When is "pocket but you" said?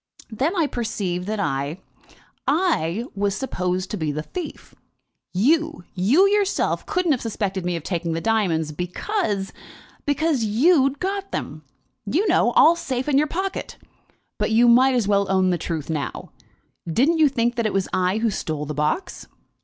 13.27-14.67